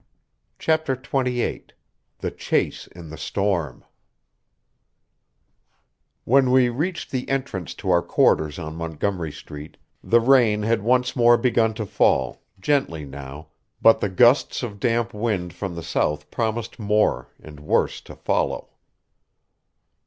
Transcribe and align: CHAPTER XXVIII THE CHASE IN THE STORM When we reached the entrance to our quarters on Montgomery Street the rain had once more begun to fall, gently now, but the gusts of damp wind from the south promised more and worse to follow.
CHAPTER 0.57 0.93
XXVIII 0.93 1.65
THE 2.17 2.31
CHASE 2.31 2.87
IN 2.87 3.11
THE 3.11 3.19
STORM 3.19 3.85
When 6.23 6.49
we 6.49 6.69
reached 6.69 7.11
the 7.11 7.29
entrance 7.29 7.75
to 7.75 7.91
our 7.91 8.01
quarters 8.01 8.57
on 8.57 8.75
Montgomery 8.75 9.31
Street 9.31 9.77
the 10.03 10.19
rain 10.19 10.63
had 10.63 10.81
once 10.81 11.15
more 11.15 11.37
begun 11.37 11.75
to 11.75 11.85
fall, 11.85 12.41
gently 12.59 13.05
now, 13.05 13.49
but 13.79 13.99
the 13.99 14.09
gusts 14.09 14.63
of 14.63 14.79
damp 14.79 15.13
wind 15.13 15.53
from 15.53 15.75
the 15.75 15.83
south 15.83 16.31
promised 16.31 16.79
more 16.79 17.27
and 17.39 17.59
worse 17.59 18.01
to 18.01 18.15
follow. 18.15 18.69